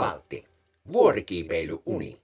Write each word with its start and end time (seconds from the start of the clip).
Maltti. 0.00 0.44
Vuorikiipeilyuni. 0.92 2.18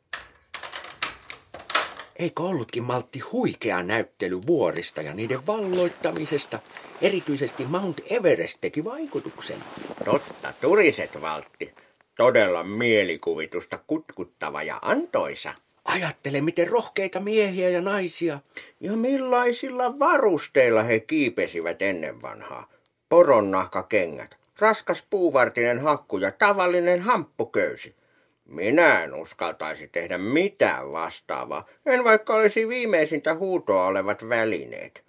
Eikö 2.19 2.43
ollutkin 2.43 2.83
Maltti 2.83 3.19
huikea 3.19 3.83
näyttely 3.83 4.47
vuorista 4.47 5.03
ja 5.03 5.15
niiden 5.15 5.47
valloittamisesta? 5.47 6.59
Erityisesti 7.03 7.65
Mount 7.65 8.01
Everest 8.11 8.59
teki 8.61 8.85
vaikutuksen. 8.85 9.57
Totta, 10.05 10.53
turiset 10.61 11.21
Valtti. 11.21 11.75
Todella 12.17 12.65
mielikuvitusta 12.65 13.79
kutkuttava 13.87 14.63
ja 14.63 14.79
antoisa. 14.83 15.55
Ajattele, 15.85 16.41
miten 16.41 16.69
rohkeita 16.69 17.21
miehiä 17.21 17.69
ja 17.69 17.81
naisia. 17.81 18.39
Ja 18.81 18.93
millaisilla 18.93 19.99
varusteilla 19.99 20.83
he 20.83 21.01
kiipesivät 21.01 21.83
ennen 21.83 22.23
vanhaa. 22.23 22.69
Poronnahkakengät, 23.09 24.37
raskas 24.59 25.05
puuvartinen 25.11 25.79
hakku 25.79 26.19
ja 26.19 26.31
tavallinen 26.31 27.01
hamppuköysi. 27.01 27.97
Minä 28.45 29.05
en 29.05 29.15
uskaltaisi 29.15 29.89
tehdä 29.89 30.19
mitään 30.19 30.93
vastaavaa, 30.93 31.67
en 31.87 32.05
vaikka 32.05 32.35
olisi 32.35 32.69
viimeisintä 32.69 33.35
huutoa 33.35 33.87
olevat 33.87 34.29
välineet. 34.29 35.05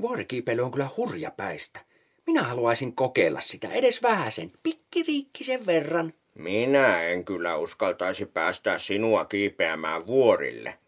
Vuorikiipeily 0.00 0.62
on 0.62 0.70
kyllä 0.70 0.88
hurjapäistä. 0.96 1.80
Minä 2.26 2.42
haluaisin 2.42 2.94
kokeilla 2.94 3.40
sitä 3.40 3.68
edes 3.68 4.02
vähäsen, 4.02 4.52
pikkiriikkisen 4.62 5.66
verran. 5.66 6.12
Minä 6.34 7.02
en 7.02 7.24
kyllä 7.24 7.56
uskaltaisi 7.56 8.26
päästää 8.26 8.78
sinua 8.78 9.24
kiipeämään 9.24 10.06
vuorille. 10.06 10.78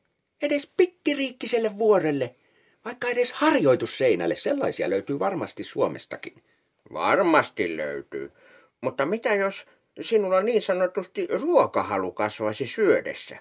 Edes 0.42 0.70
pikkiriikkiselle 0.76 1.78
vuorelle, 1.78 2.34
vaikka 2.84 3.08
edes 3.08 3.32
harjoitusseinälle, 3.32 4.34
sellaisia 4.34 4.90
löytyy 4.90 5.18
varmasti 5.18 5.62
Suomestakin. 5.64 6.42
Varmasti 6.92 7.76
löytyy. 7.76 8.32
Mutta 8.80 9.06
mitä 9.06 9.34
jos 9.34 9.66
sinulla 10.00 10.42
niin 10.42 10.62
sanotusti 10.62 11.28
ruokahalu 11.42 12.12
kasvaisi 12.12 12.66
syödessä? 12.66 13.36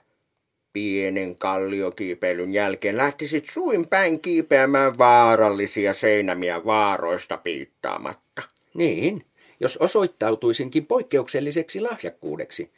Pienen 0.74 1.36
kalliokiipeilyn 1.36 2.54
jälkeen 2.54 2.98
lähtisit 2.98 3.50
suin 3.50 3.88
päin 3.88 4.20
kiipeämään 4.20 4.98
vaarallisia 4.98 5.94
seinämiä 5.94 6.66
vaaroista 6.66 7.38
piittaamatta. 7.38 8.42
Niin, 8.74 9.26
jos 9.60 9.78
osoittautuisinkin 9.78 10.86
poikkeukselliseksi 10.86 11.82
lahjakkuudeksi. 11.82 12.72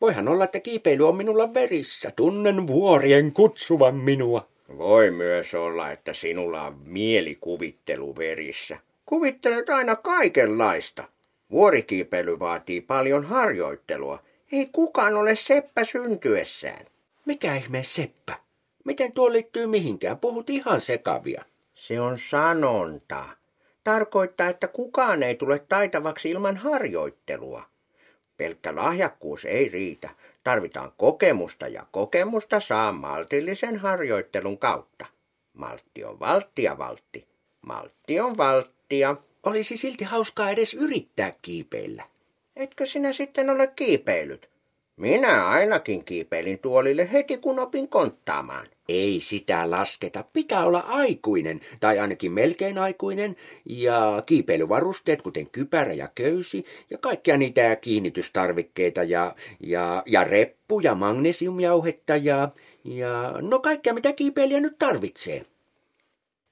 Voihan 0.00 0.28
olla, 0.28 0.44
että 0.44 0.60
kiipeily 0.60 1.08
on 1.08 1.16
minulla 1.16 1.54
verissä. 1.54 2.10
Tunnen 2.16 2.66
vuorien 2.66 3.32
kutsuvan 3.32 3.94
minua. 3.94 4.48
Voi 4.78 5.10
myös 5.10 5.54
olla, 5.54 5.90
että 5.90 6.12
sinulla 6.12 6.62
on 6.62 6.78
mielikuvittelu 6.84 8.16
verissä. 8.16 8.78
Kuvittelet 9.06 9.70
aina 9.70 9.96
kaikenlaista. 9.96 11.04
Vuorikiipeily 11.50 12.38
vaatii 12.38 12.80
paljon 12.80 13.24
harjoittelua. 13.24 14.22
Ei 14.52 14.66
kukaan 14.66 15.14
ole 15.14 15.36
seppä 15.36 15.84
syntyessään. 15.84 16.86
Mikä 17.26 17.54
ihme 17.54 17.82
seppä? 17.82 18.34
Miten 18.84 19.12
tuo 19.12 19.32
liittyy 19.32 19.66
mihinkään? 19.66 20.18
Puhut 20.18 20.50
ihan 20.50 20.80
sekavia. 20.80 21.44
Se 21.74 22.00
on 22.00 22.18
sanonta. 22.18 23.24
Tarkoittaa, 23.84 24.48
että 24.48 24.68
kukaan 24.68 25.22
ei 25.22 25.34
tule 25.34 25.58
taitavaksi 25.58 26.30
ilman 26.30 26.56
harjoittelua. 26.56 27.62
Pelkkä 28.36 28.76
lahjakkuus 28.76 29.44
ei 29.44 29.68
riitä. 29.68 30.10
Tarvitaan 30.44 30.92
kokemusta 30.96 31.68
ja 31.68 31.86
kokemusta 31.90 32.60
saa 32.60 32.92
maltillisen 32.92 33.76
harjoittelun 33.76 34.58
kautta. 34.58 35.06
Maltti 35.52 36.04
on 36.04 36.20
valttia 36.20 36.78
valtti. 36.78 37.28
Maltti 37.66 38.20
on 38.20 38.38
valttia. 38.92 39.16
Olisi 39.42 39.76
silti 39.76 40.04
hauskaa 40.04 40.50
edes 40.50 40.74
yrittää 40.74 41.32
kiipeillä. 41.42 42.02
Etkö 42.56 42.86
sinä 42.86 43.12
sitten 43.12 43.50
ole 43.50 43.66
kiipeilyt? 43.66 44.48
Minä 44.96 45.48
ainakin 45.48 46.04
kiipeilin 46.04 46.58
tuolille 46.58 47.12
heti 47.12 47.38
kun 47.38 47.58
opin 47.58 47.88
konttaamaan. 47.88 48.66
Ei 48.88 49.20
sitä 49.20 49.70
lasketa. 49.70 50.24
Pitää 50.32 50.64
olla 50.64 50.80
aikuinen, 50.80 51.60
tai 51.80 51.98
ainakin 51.98 52.32
melkein 52.32 52.78
aikuinen, 52.78 53.36
ja 53.64 54.22
kiipeilyvarusteet, 54.26 55.22
kuten 55.22 55.50
kypärä 55.50 55.92
ja 55.92 56.08
köysi, 56.14 56.64
ja 56.90 56.98
kaikkia 56.98 57.36
niitä 57.36 57.76
kiinnitystarvikkeita, 57.76 59.02
ja, 59.02 59.34
ja, 59.60 60.02
ja 60.06 60.24
reppu 60.24 60.80
ja 60.80 60.94
magnesiumjauhetta, 60.94 62.16
ja, 62.16 62.48
ja 62.84 63.34
no 63.40 63.60
kaikkea 63.60 63.94
mitä 63.94 64.12
kiipeilijä 64.12 64.60
nyt 64.60 64.78
tarvitsee. 64.78 65.44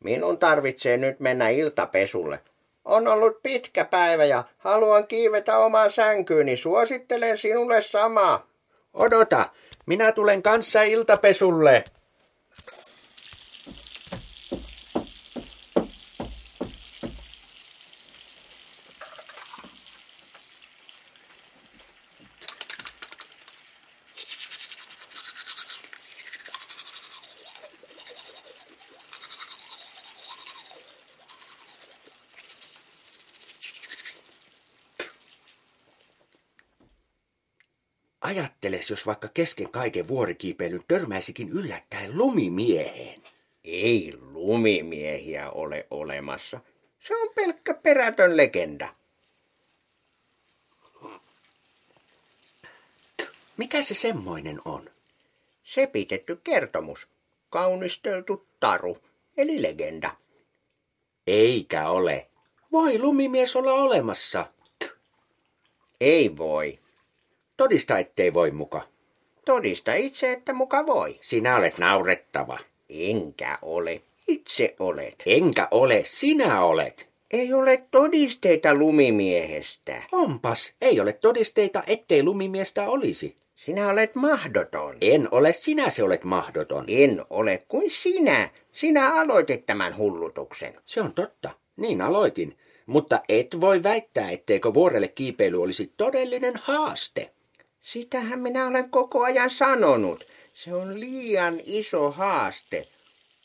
Minun 0.04 0.38
tarvitsee 0.38 0.96
nyt 0.96 1.20
mennä 1.20 1.48
iltapesulle. 1.48 2.40
On 2.84 3.08
ollut 3.08 3.42
pitkä 3.42 3.84
päivä 3.84 4.24
ja 4.24 4.44
haluan 4.58 5.06
kiivetä 5.06 5.58
omaan 5.58 5.90
sänkyyni. 5.90 6.56
Suosittelen 6.56 7.38
sinulle 7.38 7.82
samaa. 7.82 8.46
Odota, 8.94 9.48
minä 9.86 10.12
tulen 10.12 10.42
kanssa 10.42 10.82
iltapesulle. 10.82 11.84
Ajatteles, 38.30 38.90
jos 38.90 39.06
vaikka 39.06 39.28
kesken 39.28 39.70
kaiken 39.70 40.08
vuorikiipeilyn 40.08 40.84
törmäisikin 40.88 41.48
yllättäen 41.48 42.18
lumimieheen. 42.18 43.22
Ei 43.64 44.12
lumimiehiä 44.20 45.50
ole 45.50 45.86
olemassa. 45.90 46.60
Se 47.00 47.16
on 47.16 47.28
pelkkä 47.34 47.74
perätön 47.74 48.36
legenda. 48.36 48.94
Mikä 53.56 53.82
se 53.82 53.94
semmoinen 53.94 54.60
on? 54.64 54.90
Sepitetty 55.62 56.40
kertomus. 56.44 57.08
Kaunisteltu 57.48 58.46
taru, 58.60 58.98
eli 59.36 59.62
legenda. 59.62 60.16
Eikä 61.26 61.88
ole. 61.88 62.26
Voi 62.72 62.98
lumimies 62.98 63.56
olla 63.56 63.72
olemassa. 63.72 64.46
Ei 66.00 66.36
voi. 66.36 66.78
Todista, 67.60 67.98
ettei 67.98 68.34
voi 68.34 68.50
muka. 68.50 68.82
Todista 69.44 69.94
itse, 69.94 70.32
että 70.32 70.52
muka 70.52 70.86
voi. 70.86 71.18
Sinä 71.20 71.56
olet 71.56 71.78
naurettava. 71.78 72.58
Enkä 72.90 73.58
ole. 73.62 74.02
Itse 74.28 74.74
olet. 74.78 75.14
Enkä 75.26 75.68
ole, 75.70 76.02
sinä 76.04 76.60
olet. 76.64 77.08
Ei 77.30 77.52
ole 77.52 77.84
todisteita 77.90 78.74
lumimiehestä. 78.74 80.02
Onpas, 80.12 80.72
ei 80.80 81.00
ole 81.00 81.12
todisteita, 81.12 81.82
ettei 81.86 82.22
lumimiestä 82.22 82.88
olisi. 82.88 83.36
Sinä 83.54 83.88
olet 83.88 84.14
mahdoton. 84.14 84.96
En 85.00 85.28
ole, 85.30 85.52
sinä 85.52 85.90
se 85.90 86.02
olet 86.02 86.24
mahdoton. 86.24 86.84
En 86.88 87.24
ole 87.30 87.64
kuin 87.68 87.90
sinä. 87.90 88.50
Sinä 88.72 89.20
aloitit 89.20 89.66
tämän 89.66 89.96
hullutuksen. 89.96 90.80
Se 90.86 91.00
on 91.00 91.14
totta, 91.14 91.50
niin 91.76 92.00
aloitin. 92.00 92.56
Mutta 92.86 93.22
et 93.28 93.60
voi 93.60 93.82
väittää, 93.82 94.30
etteikö 94.30 94.74
vuorelle 94.74 95.08
kiipeily 95.08 95.62
olisi 95.62 95.92
todellinen 95.96 96.54
haaste. 96.56 97.30
Sitähän 97.82 98.38
minä 98.38 98.66
olen 98.66 98.90
koko 98.90 99.22
ajan 99.22 99.50
sanonut. 99.50 100.24
Se 100.54 100.74
on 100.74 101.00
liian 101.00 101.60
iso 101.64 102.10
haaste. 102.10 102.86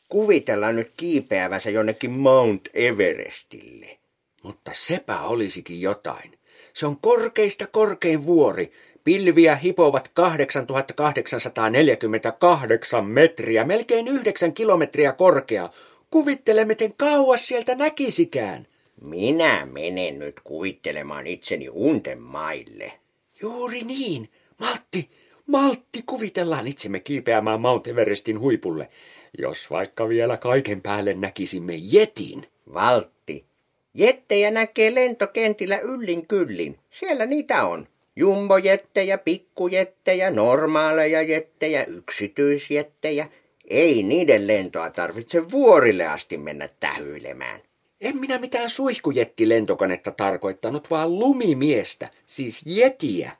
Kuvitella 0.09 0.71
nyt 0.71 0.91
kiipeävänsä 0.97 1.69
jonnekin 1.69 2.11
Mount 2.11 2.61
Everestille. 2.73 3.97
Mutta 4.43 4.71
sepä 4.73 5.21
olisikin 5.21 5.81
jotain. 5.81 6.31
Se 6.73 6.85
on 6.85 6.97
korkeista 7.01 7.67
korkein 7.67 8.25
vuori. 8.25 8.71
Pilviä 9.03 9.55
hipovat 9.55 10.11
8848 10.13 13.05
metriä, 13.05 13.63
melkein 13.63 14.07
9 14.07 14.53
kilometriä 14.53 15.11
korkea. 15.11 15.69
Kuvittele, 16.11 16.65
miten 16.65 16.93
kauas 16.97 17.47
sieltä 17.47 17.75
näkisikään. 17.75 18.67
Minä 19.01 19.67
menen 19.71 20.19
nyt 20.19 20.39
kuvittelemaan 20.43 21.27
itseni 21.27 21.69
unten 21.69 22.21
maille. 22.21 22.93
Juuri 23.41 23.81
niin. 23.81 24.29
Maltti, 24.59 25.09
maltti, 25.47 26.03
kuvitellaan 26.05 26.67
itsemme 26.67 26.99
kiipeämään 26.99 27.61
Mount 27.61 27.87
Everestin 27.87 28.39
huipulle. 28.39 28.89
Jos 29.37 29.71
vaikka 29.71 30.09
vielä 30.09 30.37
kaiken 30.37 30.81
päälle 30.81 31.13
näkisimme 31.13 31.73
jetin. 31.91 32.47
Valtti. 32.73 33.45
Jettejä 33.93 34.51
näkee 34.51 34.95
lentokentillä 34.95 35.77
yllin 35.77 36.27
kyllin. 36.27 36.79
Siellä 36.91 37.25
niitä 37.25 37.65
on. 37.65 37.87
Jumbojettejä, 38.15 39.17
pikkujettejä, 39.17 40.31
normaaleja 40.31 41.21
jettejä, 41.21 41.83
yksityisjettejä. 41.83 43.29
Ei 43.69 44.03
niiden 44.03 44.47
lentoa 44.47 44.89
tarvitse 44.89 45.51
vuorille 45.51 46.07
asti 46.07 46.37
mennä 46.37 46.69
tähyilemään. 46.79 47.61
En 48.01 48.17
minä 48.17 48.37
mitään 48.37 48.69
suihkujettilentokonetta 48.69 50.11
tarkoittanut, 50.11 50.89
vaan 50.89 51.19
lumimiestä, 51.19 52.09
siis 52.25 52.61
jetiä. 52.65 53.31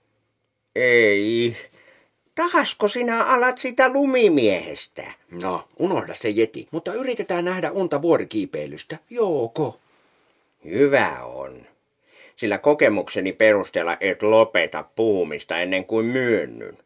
Ei. 0.76 1.56
Tahasko 2.36 2.88
sinä 2.88 3.24
alat 3.24 3.58
sitä 3.58 3.90
lumimiehestä? 3.90 5.04
No, 5.32 5.68
unohda 5.80 6.14
se 6.14 6.30
jeti, 6.30 6.68
mutta 6.72 6.94
yritetään 6.94 7.46
nähdä 7.46 7.72
unta 7.72 8.02
vuorikiipeilystä. 8.02 8.98
Jooko? 9.10 9.80
Hyvä 10.66 11.24
on. 11.24 11.68
Sillä 12.36 12.58
kokemukseni 12.58 13.34
perusteella 13.34 13.98
et 14.00 14.24
lopeta 14.24 14.86
puhumista 14.96 15.60
ennen 15.60 15.86
kuin 15.86 16.06
myönnyn. 16.06 16.78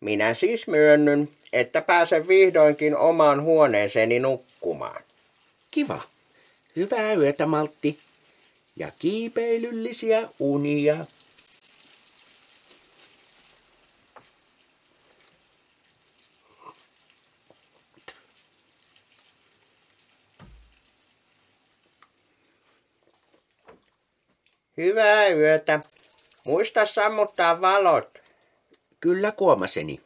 Minä 0.00 0.34
siis 0.34 0.66
myönnyn, 0.66 1.28
että 1.52 1.82
pääsen 1.82 2.28
vihdoinkin 2.28 2.96
omaan 2.96 3.42
huoneeseeni 3.42 4.18
nukkumaan. 4.18 5.02
Kiva. 5.76 6.00
Hyvää 6.76 7.14
yötä, 7.14 7.46
Maltti. 7.46 7.98
Ja 8.76 8.92
kiipeilyllisiä 8.98 10.28
unia. 10.38 11.06
Hyvää 24.76 25.28
yötä. 25.28 25.80
Muista 26.46 26.86
sammuttaa 26.86 27.60
valot. 27.60 28.18
Kyllä 29.00 29.32
kuomaseni. 29.32 30.05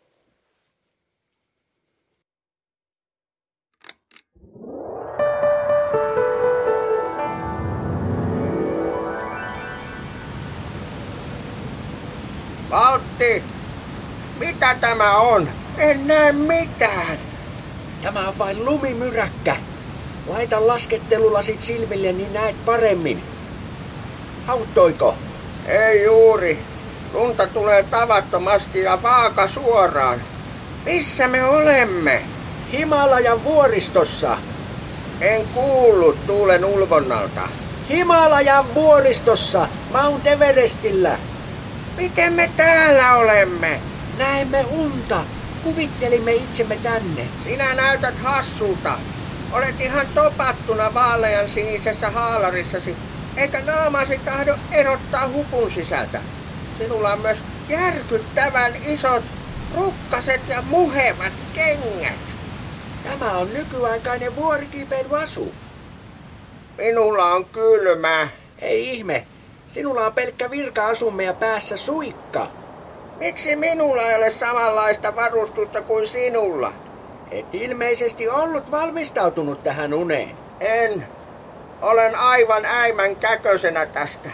Valtti! 12.70 13.42
Mitä 14.38 14.76
tämä 14.80 15.16
on? 15.16 15.48
En 15.78 16.06
näe 16.06 16.32
mitään. 16.32 17.18
Tämä 18.02 18.28
on 18.28 18.38
vain 18.38 18.64
lumimyräkkä. 18.64 19.56
Laita 20.26 20.66
laskettelulasit 20.66 21.60
silmille, 21.60 22.12
niin 22.12 22.32
näet 22.32 22.64
paremmin. 22.64 23.22
Auttoiko? 24.48 25.14
Ei 25.66 26.04
juuri. 26.04 26.58
Lunta 27.12 27.46
tulee 27.46 27.82
tavattomasti 27.82 28.82
ja 28.82 29.02
vaaka 29.02 29.48
suoraan. 29.48 30.20
Missä 30.84 31.28
me 31.28 31.44
olemme? 31.44 32.22
Himalajan 32.72 33.44
vuoristossa. 33.44 34.36
En 35.20 35.48
kuullut 35.54 36.26
tuulen 36.26 36.64
ulvonnalta. 36.64 37.40
Himalajan 37.90 38.74
vuoristossa, 38.74 39.68
Mount 39.92 40.26
Everestillä. 40.26 41.16
Miten 42.00 42.32
me 42.32 42.50
täällä 42.56 43.16
olemme? 43.16 43.80
Näemme 44.18 44.64
unta. 44.70 45.24
Kuvittelimme 45.64 46.32
itsemme 46.32 46.76
tänne. 46.76 47.26
Sinä 47.44 47.74
näytät 47.74 48.18
hassulta. 48.18 48.98
Olet 49.52 49.80
ihan 49.80 50.06
topattuna 50.14 50.94
vaalean 50.94 51.48
sinisessä 51.48 52.10
haalarissasi, 52.10 52.96
eikä 53.36 53.60
naamasi 53.60 54.18
tahdo 54.18 54.54
erottaa 54.72 55.28
hupun 55.28 55.70
sisältä. 55.70 56.20
Sinulla 56.78 57.12
on 57.12 57.20
myös 57.20 57.38
järkyttävän 57.68 58.72
isot 58.86 59.24
rukkaset 59.76 60.40
ja 60.48 60.62
muhevat 60.62 61.32
kengät. 61.54 62.20
Tämä 63.04 63.32
on 63.32 63.52
nykyaikainen 63.52 64.36
vuorikiipeilyasu. 64.36 65.54
Minulla 66.78 67.24
on 67.24 67.44
kylmä. 67.44 68.28
Ei 68.58 68.88
ihme. 68.94 69.26
Sinulla 69.70 70.06
on 70.06 70.12
pelkkä 70.12 70.50
virka-asumme 70.50 71.24
ja 71.24 71.34
päässä 71.34 71.76
suikka. 71.76 72.46
Miksi 73.18 73.56
minulla 73.56 74.02
ei 74.02 74.16
ole 74.16 74.30
samanlaista 74.30 75.16
varustusta 75.16 75.82
kuin 75.82 76.06
sinulla? 76.06 76.72
Et 77.30 77.54
ilmeisesti 77.54 78.28
ollut 78.28 78.70
valmistautunut 78.70 79.62
tähän 79.62 79.94
uneen. 79.94 80.36
En. 80.60 81.06
Olen 81.82 82.16
aivan 82.16 82.64
äimän 82.64 83.16
käkösenä 83.16 83.86
tästä. 83.86 84.28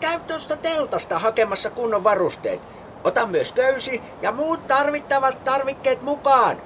Käy 0.00 0.20
tuosta 0.20 0.56
teltasta 0.56 1.18
hakemassa 1.18 1.70
kunnon 1.70 2.04
varusteet. 2.04 2.60
Ota 3.04 3.26
myös 3.26 3.52
köysi 3.52 4.02
ja 4.22 4.32
muut 4.32 4.66
tarvittavat 4.66 5.44
tarvikkeet 5.44 6.02
mukaan. 6.02 6.62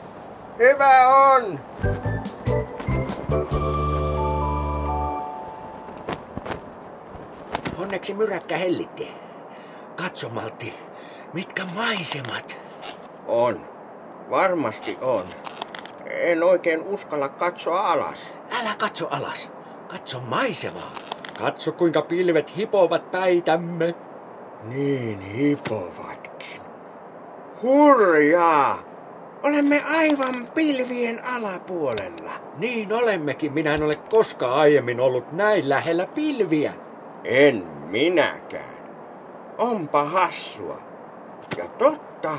Hyvä 0.59 1.09
on. 1.09 1.61
Onneksi 7.89 8.15
myräkkä 8.15 8.57
hellitti. 8.57 9.09
Katso, 9.97 10.29
Maltti, 10.29 10.75
mitkä 11.35 11.63
maisemat. 11.75 12.57
On. 13.27 13.61
Varmasti 14.31 14.99
on. 15.01 15.25
En 16.07 16.43
oikein 16.43 16.83
uskalla 16.83 17.29
katsoa 17.29 17.93
alas. 17.93 18.19
Älä 18.61 18.75
katso 18.79 19.09
alas. 19.11 19.51
Katso 19.89 20.21
maisemaa. 20.21 20.93
Katso, 21.39 21.73
kuinka 21.73 22.03
pilvet 22.03 22.57
hipovat 22.57 23.11
päitämme. 23.11 23.95
Niin 24.65 25.21
hipovatkin. 25.21 26.61
Hurjaa! 27.63 28.79
Olemme 29.43 29.83
aivan 29.97 30.35
pilvien 30.55 31.27
alapuolella. 31.27 32.33
Niin 32.59 32.93
olemmekin. 32.93 33.53
Minä 33.53 33.75
en 33.75 33.83
ole 33.83 33.95
koskaan 34.11 34.59
aiemmin 34.59 35.01
ollut 35.01 35.33
näin 35.33 35.69
lähellä 35.69 36.07
pilviä. 36.07 36.73
En 37.25 37.78
minäkään. 37.89 38.79
Onpa 39.59 40.05
hassua. 40.05 40.83
Ja 41.57 41.69
totta, 41.69 42.39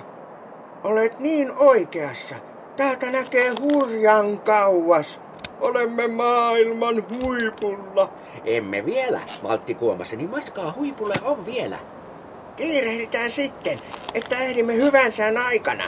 olet 0.83 1.19
niin 1.19 1.51
oikeassa. 1.57 2.35
Täältä 2.77 3.11
näkee 3.11 3.53
hurjan 3.61 4.39
kauas. 4.39 5.19
Olemme 5.61 6.07
maailman 6.07 7.05
huipulla. 7.09 8.09
Emme 8.45 8.85
vielä, 8.85 9.19
Valtti 9.43 9.75
Kuomaseni. 9.75 10.27
Matkaa 10.27 10.73
huipulle 10.77 11.13
on 11.23 11.45
vielä. 11.45 11.79
Kiirehditään 12.55 13.31
sitten, 13.31 13.79
että 14.13 14.39
ehdimme 14.39 14.73
hyvän 14.73 15.11
sään 15.11 15.37
aikana. 15.37 15.83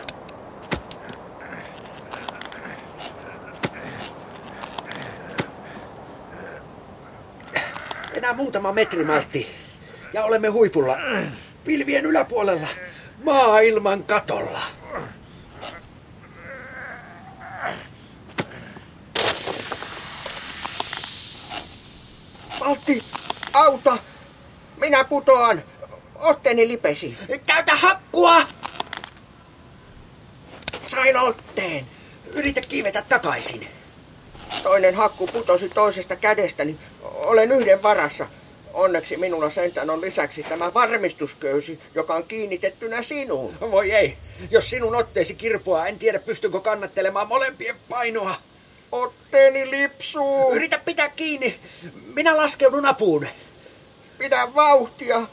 Enää 8.21 8.33
muutama 8.33 8.71
metri, 8.71 9.03
Maltti. 9.03 9.47
Ja 10.13 10.23
olemme 10.23 10.47
huipulla. 10.47 10.97
Pilvien 11.63 12.05
yläpuolella. 12.05 12.67
Maailman 13.23 14.03
katolla. 14.03 14.61
Valtti, 22.59 23.03
auta! 23.53 23.97
Minä 24.77 25.03
putoan. 25.03 25.63
Otteeni 26.15 26.67
lipesi. 26.67 27.17
Käytä 27.47 27.75
hakkua! 27.75 28.41
Sain 30.87 31.17
otteen. 31.17 31.87
Yritä 32.33 32.61
kiivetä 32.61 33.01
takaisin. 33.01 33.80
Toinen 34.71 34.95
hakku 34.95 35.27
putosi 35.27 35.69
toisesta 35.69 36.15
kädestäni. 36.15 36.77
Olen 37.01 37.51
yhden 37.51 37.83
varassa. 37.83 38.27
Onneksi 38.73 39.17
minulla 39.17 39.49
sentään 39.49 39.89
on 39.89 40.01
lisäksi 40.01 40.43
tämä 40.43 40.73
varmistusköysi, 40.73 41.79
joka 41.95 42.15
on 42.15 42.23
kiinnitettynä 42.23 43.01
sinuun. 43.01 43.53
Voi 43.61 43.91
ei. 43.91 44.17
Jos 44.51 44.69
sinun 44.69 44.95
otteesi 44.95 45.35
kirpua, 45.35 45.87
en 45.87 45.99
tiedä 45.99 46.19
pystynkö 46.19 46.59
kannattelemaan 46.59 47.27
molempien 47.27 47.75
painoa. 47.89 48.35
Otteeni 48.91 49.71
lipsuu. 49.71 50.53
Yritä 50.53 50.79
pitää 50.85 51.09
kiinni. 51.09 51.59
Minä 52.13 52.37
laskeudun 52.37 52.85
apuun. 52.85 53.25
Pidä 54.17 54.55
vauhtia. 54.55 55.27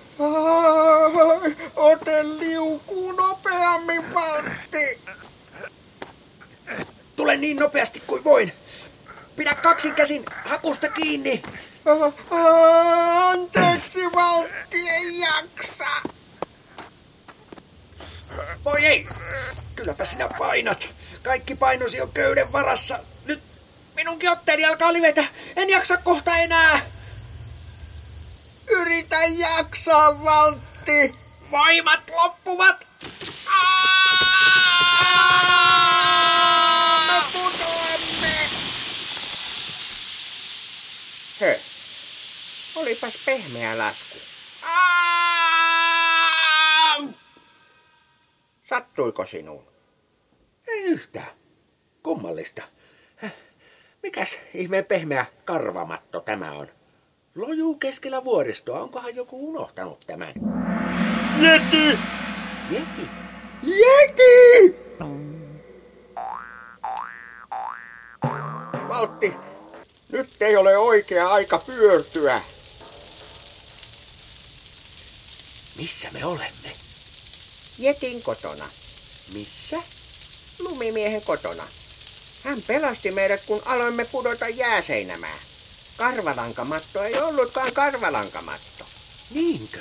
Ote 1.77 2.25
liukuu 2.25 3.13
nopeammin, 3.13 4.15
Valtti. 4.15 5.01
Tule 7.17 7.37
niin 7.37 7.57
nopeasti 7.57 8.03
kuin 8.07 8.25
voin. 8.25 8.53
Pidä 9.39 9.55
kaksin 9.55 9.95
käsin 9.95 10.25
hakusta 10.45 10.89
kiinni. 10.89 11.43
Anteeksi, 13.29 14.05
Valtti, 14.15 14.89
ei 14.91 15.19
jaksa. 15.19 15.85
Voi 18.65 18.87
ei. 18.87 19.09
Kylläpä 19.77 20.05
sinä 20.05 20.29
painat. 20.39 20.89
Kaikki 21.23 21.55
painosi 21.55 22.01
on 22.01 22.13
köyden 22.13 22.53
varassa. 22.53 22.99
Nyt 23.25 23.43
minunkin 23.97 24.31
otteeni 24.31 24.65
alkaa 24.65 24.93
livetä. 24.93 25.25
En 25.57 25.71
jaksa 25.71 25.97
kohta 25.97 26.37
enää. 26.37 26.81
Yritä 28.71 29.17
jaksaa, 29.25 30.25
Valtti. 30.25 31.15
Voimat 31.51 32.11
loppuvat. 32.11 32.89
Me 37.07 37.23
putoamme. 37.33 38.49
Olipas 43.09 43.25
pehmeä 43.27 43.79
lasku. 43.79 44.19
Sattuiko 48.69 49.27
sinuun? 49.27 49.65
Ei 50.69 50.83
yhtään. 50.83 51.27
Kummallista. 52.03 52.63
Mikäs 54.03 54.39
ihmeen 54.55 54.85
pehmeä 54.85 55.27
karvamatto 55.45 56.21
tämä 56.21 56.53
on? 56.53 56.67
Lojuu 57.35 57.75
keskellä 57.75 58.25
vuoristoa. 58.25 58.81
Onkohan 58.81 59.17
joku 59.17 59.49
unohtanut 59.49 60.05
tämän? 60.07 60.35
Jeti! 61.43 61.99
Jeti? 62.71 63.09
Jeti! 63.63 64.77
Valtti, 68.89 69.35
nyt 70.13 70.29
ei 70.41 70.57
ole 70.57 70.79
oikea 70.79 71.29
aika 71.29 71.59
pyörtyä. 71.59 72.41
Missä 75.79 76.09
me 76.11 76.25
olemme? 76.25 76.73
Jetin 77.79 78.23
kotona. 78.23 78.69
Missä? 79.33 79.77
Lumimiehen 80.59 81.23
kotona. 81.23 81.69
Hän 82.45 82.63
pelasti 82.63 83.11
meidät, 83.11 83.43
kun 83.47 83.63
aloimme 83.65 84.05
pudota 84.05 84.49
jääseinämään. 84.49 85.39
Karvalankamatto 85.97 87.03
ei 87.03 87.15
ollutkaan 87.15 87.73
karvalankamatto. 87.73 88.85
Niinkö? 89.31 89.79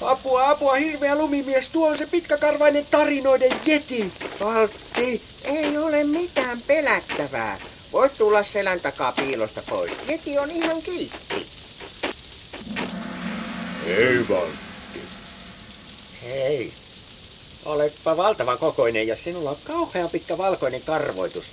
Apua, 0.00 0.50
apua, 0.50 0.74
hirveä 0.74 1.16
lumimies, 1.16 1.68
tuo 1.68 1.88
on 1.88 1.98
se 1.98 2.06
pitkäkarvainen 2.06 2.86
tarinoiden 2.90 3.52
jeti. 3.66 4.12
Valtti, 4.40 5.22
ei 5.44 5.78
ole 5.78 6.04
mitään 6.04 6.62
pelättävää. 6.62 7.58
Voit 7.94 8.16
tulla 8.18 8.42
selän 8.42 8.80
takaa 8.80 9.12
piilosta 9.12 9.62
pois. 9.70 9.92
Jeti 10.08 10.38
on 10.38 10.50
ihan 10.50 10.82
kiltti. 10.82 11.46
Ei 13.86 14.28
Valtti. 14.28 15.00
Hei, 16.22 16.72
oletpa 17.64 18.16
valtavan 18.16 18.58
kokoinen 18.58 19.06
ja 19.06 19.16
sinulla 19.16 19.50
on 19.50 19.56
kauhean 19.64 20.10
pitkä 20.10 20.38
valkoinen 20.38 20.82
karvoitus. 20.82 21.44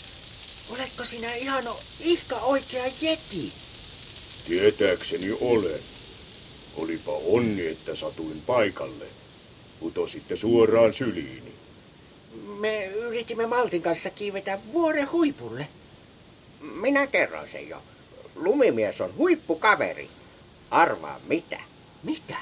Oletko 0.70 1.06
sinä 1.06 1.34
ihan 1.36 1.64
ihka 2.00 2.36
oikea 2.36 2.86
jeti? 3.02 3.54
Tietääkseni 4.48 5.38
olen. 5.42 5.80
Olipa 6.78 7.12
onni, 7.12 7.68
että 7.68 7.96
satuin 7.96 8.42
paikalle. 8.46 9.06
Putositte 9.80 10.36
suoraan 10.36 10.94
syliini. 10.94 11.54
Me 12.60 12.86
yritimme 12.86 13.46
Maltin 13.46 13.82
kanssa 13.82 14.10
kiivetä 14.10 14.60
vuoren 14.74 15.12
huipulle. 15.12 15.68
Minä 16.62 17.08
kerron 17.08 17.50
sen 17.50 17.70
jo. 17.70 17.84
Lumimies 18.36 19.02
on 19.02 19.16
huippukaveri. 19.18 20.10
Arvaa 20.72 21.20
mitä? 21.28 21.60
Mitä? 22.04 22.38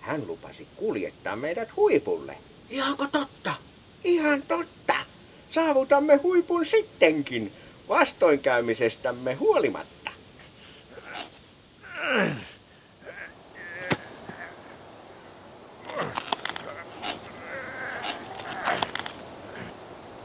Hän 0.00 0.26
lupasi 0.26 0.66
kuljettaa 0.76 1.36
meidät 1.36 1.76
huipulle. 1.76 2.36
Ihanko 2.70 3.06
totta? 3.06 3.54
Ihan 4.04 4.42
totta. 4.42 4.94
Saavutamme 5.50 6.16
huipun 6.16 6.66
sittenkin, 6.66 7.52
vastoinkäymisestämme 7.88 9.34
huolimatta. 9.34 10.10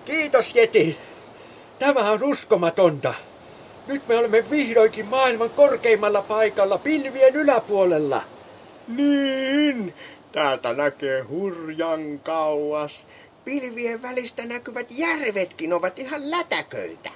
Kiitos 0.05 0.55
Jeti. 0.55 0.97
Tämä 1.83 2.11
on 2.11 2.23
uskomatonta. 2.23 3.13
Nyt 3.87 4.07
me 4.07 4.17
olemme 4.17 4.49
vihdoinkin 4.49 5.05
maailman 5.05 5.49
korkeimmalla 5.49 6.21
paikalla 6.21 6.77
pilvien 6.77 7.35
yläpuolella. 7.35 8.21
Niin, 8.87 9.93
täältä 10.31 10.73
näkee 10.73 11.21
hurjan 11.21 12.19
kauas. 12.19 13.05
Pilvien 13.45 14.01
välistä 14.01 14.45
näkyvät 14.45 14.87
järvetkin 14.89 15.73
ovat 15.73 15.99
ihan 15.99 16.31
lätäköitä. 16.31 17.09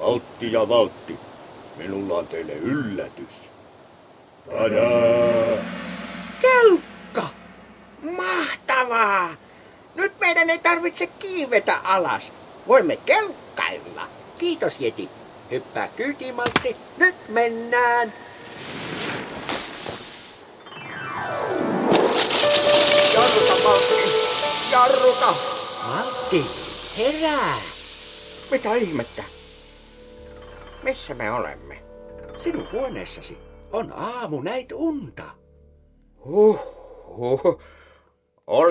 Valtti 0.00 0.52
ja 0.52 0.68
Valtti, 0.68 1.18
minulla 1.76 2.14
on 2.18 2.26
teille 2.26 2.52
yllätys. 2.52 3.50
Tadaa! 4.50 5.64
Kelkka! 6.40 7.28
Mahtavaa! 8.16 9.28
Nyt 9.94 10.12
meidän 10.20 10.50
ei 10.50 10.58
tarvitse 10.58 11.06
kiivetä 11.06 11.78
alas. 11.84 12.22
Voimme 12.68 12.96
kelkkailla. 12.96 14.02
Kiitos 14.38 14.80
Jeti. 14.80 15.08
Hyppää 15.50 15.88
kyytiin 15.96 16.34
Maltti. 16.34 16.76
Nyt 16.98 17.14
mennään. 17.28 18.12
Jarruta, 23.14 23.64
Valtti! 23.64 24.12
Jarruta! 24.72 25.34
Maltti, 25.88 26.46
herää. 26.98 27.60
Mitä 28.50 28.74
ihmettä? 28.74 29.24
Missä 30.82 31.14
me 31.14 31.32
olemme? 31.32 31.82
Sinun 32.38 32.68
huoneessasi 32.72 33.38
on 33.72 33.92
aamu 33.92 34.40
näit 34.40 34.72
unta. 34.72 35.22
Huh, 36.24 36.60
huh. 37.16 37.60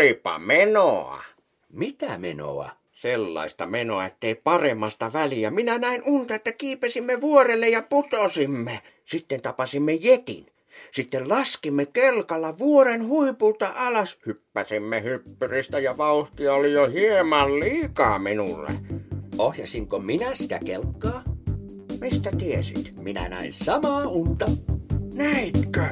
Olipa 0.01 0.39
menoa. 0.39 1.24
Mitä 1.74 2.17
menoa? 2.17 2.70
Sellaista 2.91 3.65
menoa, 3.65 4.05
ettei 4.05 4.36
paremmasta 4.36 5.13
väliä. 5.13 5.51
Minä 5.51 5.77
näin 5.77 6.01
unta, 6.05 6.36
että 6.36 6.51
kiipesimme 6.51 7.22
vuorelle 7.22 7.70
ja 7.70 7.81
putosimme. 7.81 8.81
Sitten 9.05 9.41
tapasimme 9.41 9.93
jetin. 9.93 10.46
Sitten 10.91 11.29
laskimme 11.29 11.86
kelkalla 11.86 12.60
vuoren 12.60 13.08
huipulta 13.08 13.74
alas. 13.75 14.17
Hyppäsimme 14.25 15.03
hyppyristä 15.03 15.79
ja 15.79 15.98
vauhtia 15.98 16.53
oli 16.53 16.72
jo 16.72 16.88
hieman 16.88 17.60
liikaa 17.60 18.20
minulle. 18.20 18.70
Ohjasinko 19.38 20.00
minä 20.00 20.34
sitä 20.34 20.60
kelkkaa? 20.65 21.24
Mistä 22.00 22.31
tiesit? 22.38 22.93
Minä 23.01 23.29
näin 23.29 23.53
samaa 23.53 24.08
unta. 24.08 24.46
Näitkö? 25.13 25.86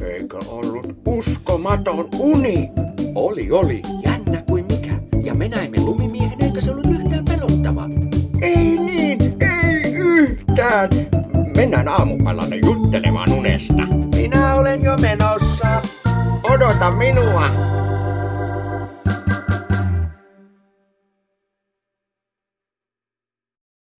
Eikö 0.00 0.38
ollut 0.48 0.86
uskomaton 1.06 2.08
uni? 2.18 2.70
Oli, 3.38 3.50
oli. 3.50 3.82
Jännä 4.04 4.42
kuin 4.42 4.64
mikä. 4.64 4.94
Ja 5.22 5.34
me 5.34 5.48
näimme 5.48 5.80
lumimiehen, 5.80 6.44
eikä 6.44 6.60
se 6.60 6.70
ollut 6.70 6.86
yhtään 6.86 7.24
pelottava. 7.24 7.88
Ei 8.42 8.76
niin, 8.76 9.18
ei 9.40 9.94
yhtään. 9.94 10.88
Mennään 11.56 11.88
aamupalalle 11.88 12.56
juttelemaan 12.64 13.32
unesta. 13.32 13.82
Minä 14.14 14.54
olen 14.54 14.82
jo 14.82 14.96
menossa. 14.96 15.82
Odota 16.42 16.90
minua. 16.90 17.50